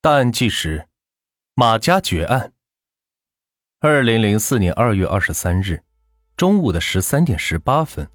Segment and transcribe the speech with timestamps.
[0.00, 0.86] 大案纪实：
[1.56, 2.52] 马家爵案。
[3.80, 5.82] 二零零四年二月二十三日
[6.36, 8.08] 中午的十三点十八分，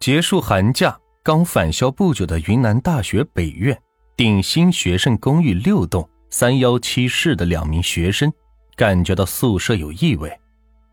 [0.00, 3.80] 结束寒假刚返校不久的云南大学北苑
[4.16, 8.32] 鼎新学生公寓六栋三幺七室的两名学生，
[8.74, 10.40] 感觉到宿舍有异味，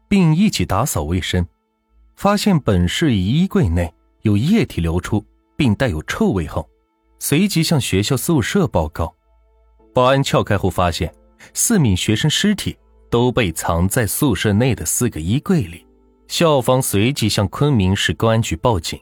[0.07, 1.43] 并一起打扫卫生，
[2.15, 3.91] 发现本室衣柜内
[4.21, 5.25] 有液体流出，
[5.57, 6.69] 并带有臭味后，
[7.17, 9.14] 随即向学校宿舍报告。
[9.95, 11.09] 保安撬开后，发现
[11.53, 12.77] 四名学生尸体
[13.09, 15.87] 都被藏在宿舍内的四个衣柜里。
[16.27, 18.99] 校方随即向昆明市公安局报警。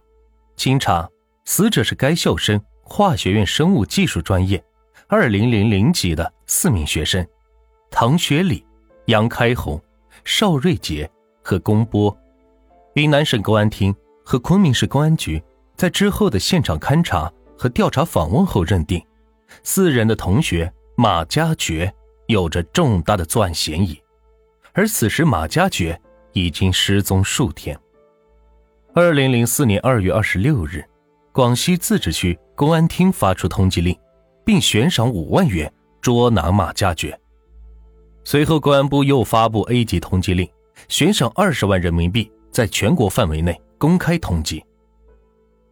[0.55, 1.09] 经查，
[1.45, 4.63] 死者是该校生化学院生物技术专业
[5.07, 7.25] 二零零零级的四名学生：
[7.89, 8.63] 唐学礼、
[9.07, 9.81] 杨开红、
[10.23, 11.09] 邵瑞杰
[11.41, 12.16] 和龚波。
[12.94, 13.91] 云南省公安厅
[14.23, 15.41] 和昆明市公安局
[15.75, 19.03] 在之后的现场勘查和调查访问后认定，
[19.63, 20.71] 四人的同学。
[20.95, 21.91] 马家爵
[22.27, 23.99] 有着重大的作案嫌疑，
[24.73, 25.99] 而此时马家爵
[26.33, 27.77] 已经失踪数天。
[28.94, 30.86] 二零零四年二月二十六日，
[31.31, 33.97] 广西自治区公安厅发出通缉令，
[34.45, 37.19] 并悬赏五万元捉拿马家爵。
[38.23, 40.47] 随后，公安部又发布 A 级通缉令，
[40.89, 44.64] 悬赏二十万人民币，在全国范围内公开通缉。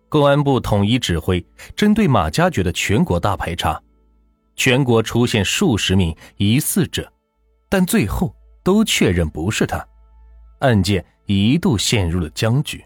[0.10, 3.80] 公安部统一指挥针对马家爵的全国大排查。
[4.56, 7.12] 全国出现数十名疑似者，
[7.70, 9.86] 但最后都确认不是他，
[10.60, 12.84] 案件一度陷入了僵局。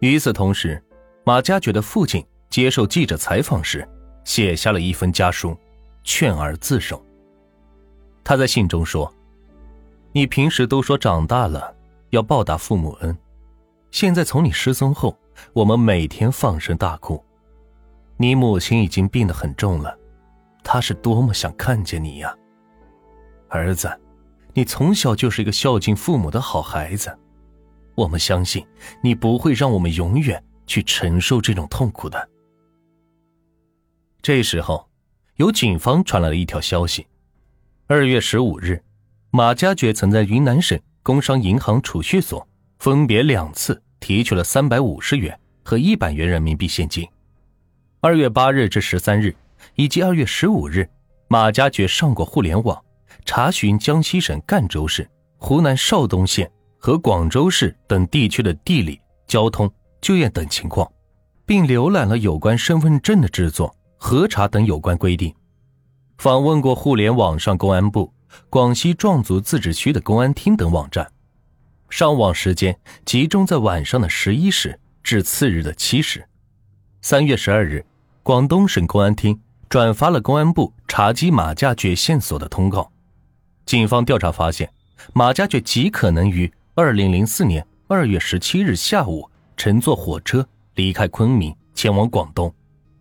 [0.00, 0.82] 与此同时，
[1.24, 3.88] 马家爵的父亲接受记者采访时，
[4.24, 5.56] 写下了一封家书，
[6.02, 7.02] 劝儿自首。
[8.24, 9.12] 他在信中说
[10.12, 11.74] ：“你平时都说长大了
[12.10, 13.16] 要报答父母恩，
[13.92, 15.16] 现在从你失踪后，
[15.52, 17.24] 我们每天放声大哭。
[18.16, 19.96] 你母亲已经病得很重了。”
[20.64, 22.34] 他是多么想看见你呀，
[23.48, 23.90] 儿子，
[24.54, 27.16] 你从小就是一个孝敬父母的好孩子，
[27.94, 28.64] 我们相信
[29.02, 32.28] 你不会让我们永远去承受这种痛苦的。
[34.22, 34.88] 这时候，
[35.36, 37.06] 有警方传来了一条消息：
[37.88, 38.82] 二月十五日，
[39.30, 42.46] 马家爵曾在云南省工商银行储蓄所
[42.78, 47.06] 分别两次提取了三百五十元和一百元人民币现金。
[48.00, 49.34] 二月八日至十三日。
[49.74, 50.88] 以及二月十五日，
[51.28, 52.82] 马家爵上过互联网，
[53.24, 55.08] 查询江西省赣州市、
[55.38, 59.70] 湖南邵东县和广州市等地区的地理、交通、
[60.00, 60.90] 就业等情况，
[61.46, 65.34] 并浏览了有关身份证的制作、核查等有关规定。
[66.18, 68.12] 访问过互联网上公安部、
[68.48, 71.10] 广西壮族自治区的公安厅等网站，
[71.88, 76.24] 上网时间集中在晚上的十一时至次日的七时。
[77.00, 77.84] 三月十二日，
[78.22, 79.40] 广东省公安厅。
[79.72, 82.92] 转发了公安部查缉马家爵线索的通告。
[83.64, 84.70] 警方调查发现，
[85.14, 92.54] 马家爵极可能于二零零四年二月十七日下午乘坐火车离开昆明，前往广东。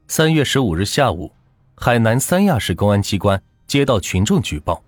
[0.07, 1.29] 三月十五日下午，
[1.75, 4.81] 海南三亚市公安机关接到群众举报，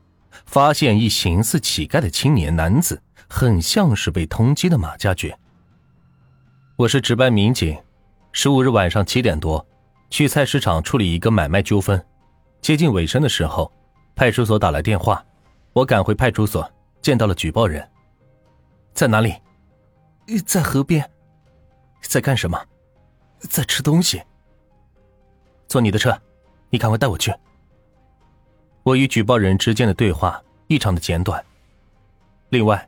[0.46, 5.38] 发现一形似乞丐的青年男子，很像是被通缉的马家爵。
[6.78, 7.78] 我是值班民警，
[8.32, 9.68] 十五日晚上七点多。
[10.14, 12.00] 去菜市场处理一个买卖纠纷，
[12.62, 13.72] 接近尾声的时候，
[14.16, 15.26] 派出所打来电话，
[15.74, 17.90] 我赶回派出所，见到了举报人。
[18.94, 19.34] 在哪里？
[20.46, 21.04] 在河边。
[22.00, 22.64] 在干什么？
[23.40, 24.22] 在吃东西。
[25.68, 26.16] 坐你的车，
[26.70, 27.34] 你赶快带我去。
[28.84, 31.44] 我与举报人之间的对话异常的简短。
[32.50, 32.88] 另外，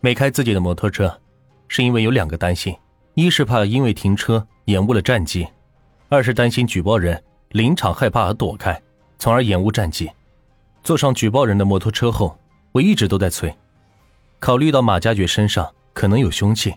[0.00, 1.18] 没开自己的摩托车，
[1.66, 2.76] 是因为有两个担心：
[3.14, 5.48] 一是怕因为停车延误了战机。
[6.10, 8.80] 二是担心举报人临场害怕而躲开，
[9.18, 10.10] 从而延误战机。
[10.82, 12.38] 坐上举报人的摩托车后，
[12.72, 13.54] 我一直都在催。
[14.38, 16.74] 考虑到马家爵身上可能有凶器，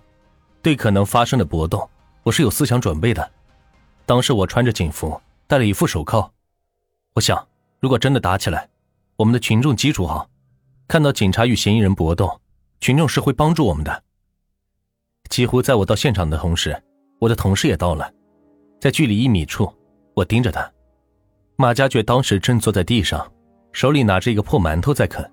[0.62, 1.90] 对可能发生的搏斗，
[2.24, 3.32] 我是有思想准备的。
[4.06, 6.30] 当时我穿着警服，戴了一副手铐。
[7.14, 7.48] 我想，
[7.80, 8.68] 如果真的打起来，
[9.16, 10.30] 我们的群众基础好，
[10.90, 12.42] 看到警察与嫌疑人搏斗，
[12.82, 14.04] 群众是会帮助我们的。
[15.30, 16.84] 几乎在我到现场的同时，
[17.20, 18.12] 我的同事也到了。
[18.82, 19.72] 在距离一米处，
[20.16, 20.68] 我盯着他。
[21.56, 23.32] 马家爵当时正坐在地上，
[23.72, 25.24] 手里拿着一个破馒头在啃，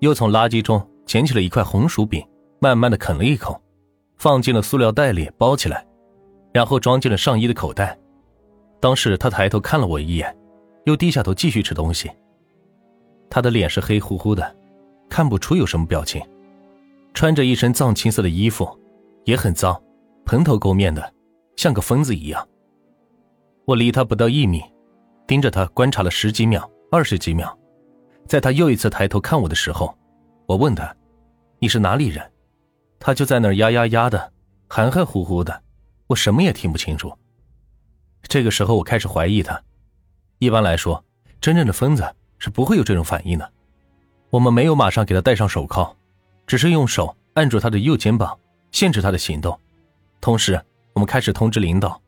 [0.00, 2.22] 又从垃圾中捡起了一块红薯饼，
[2.60, 3.58] 慢慢的啃了一口，
[4.18, 5.86] 放进了塑料袋里包起来，
[6.52, 7.98] 然后装进了上衣的口袋。
[8.78, 10.36] 当时他抬头看了我一眼，
[10.84, 12.10] 又低下头继续吃东西。
[13.30, 14.54] 他的脸是黑乎乎的，
[15.08, 16.20] 看不出有什么表情，
[17.14, 18.68] 穿着一身藏青色的衣服，
[19.24, 19.82] 也很脏，
[20.26, 21.10] 蓬头垢面的，
[21.56, 22.46] 像个疯子一样。
[23.64, 24.62] 我离他不到一米，
[25.26, 27.56] 盯着他观察了十几秒、二十几秒，
[28.26, 29.96] 在他又一次抬头看我的时候，
[30.46, 30.94] 我问他
[31.60, 32.28] ：“你是哪里人？”
[32.98, 34.32] 他就在那儿呀呀呀的，
[34.68, 35.62] 含含糊糊的，
[36.08, 37.16] 我什么也听不清楚。
[38.22, 39.60] 这个时候，我开始怀疑他。
[40.38, 41.04] 一般来说，
[41.40, 42.04] 真正的疯子
[42.38, 43.52] 是不会有这种反应的。
[44.30, 45.94] 我们没有马上给他戴上手铐，
[46.48, 48.36] 只是用手按住他的右肩膀，
[48.72, 49.56] 限制他的行动。
[50.20, 50.60] 同时，
[50.94, 52.01] 我们开始通知领导。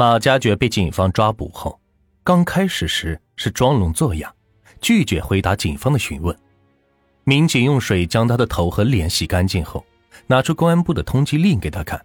[0.00, 1.78] 马家爵被警方抓捕后，
[2.24, 4.34] 刚开始时是装聋作哑，
[4.80, 6.34] 拒绝回答警方的询问。
[7.24, 9.84] 民警用水将他的头和脸洗干净后，
[10.26, 12.02] 拿出公安部的通缉令给他看。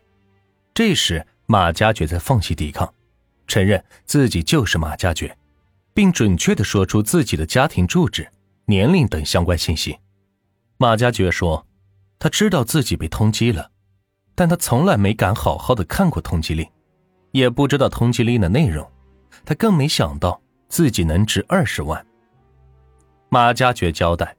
[0.74, 2.94] 这时，马家爵才放弃抵抗，
[3.48, 5.34] 承认自己就是马家爵，
[5.94, 8.30] 并准确的说出自己的家庭住址。
[8.66, 9.98] 年龄等相关信息，
[10.76, 11.66] 马家爵说，
[12.20, 13.72] 他知道自己被通缉了，
[14.36, 16.68] 但他从来没敢好好的看过通缉令，
[17.36, 18.90] 也不知道通缉令的内容，
[19.44, 22.02] 他更没想到自己能值二十万。
[23.28, 24.34] 马家爵交代，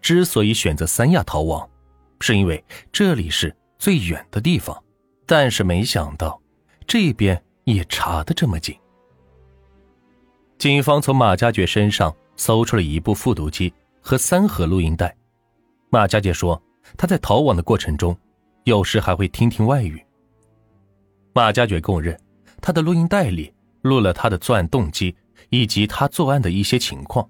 [0.00, 1.70] 之所以选择三亚逃亡，
[2.18, 4.76] 是因为这里是最远的地方，
[5.26, 6.42] 但是没想到
[6.88, 8.76] 这边也查的这么紧。
[10.58, 12.12] 警方从马家爵身上。
[12.36, 13.70] 搜出了一部复读机
[14.00, 15.14] 和三盒录音带。
[15.90, 16.58] 马家爵说，
[16.96, 18.16] 他在逃亡的过程中，
[18.64, 20.02] 有时还会听听外语。
[21.34, 22.18] 马家爵供认，
[22.60, 23.52] 他的录音带里
[23.82, 25.14] 录了他的作案动机
[25.48, 27.28] 以及他作案的一些情况。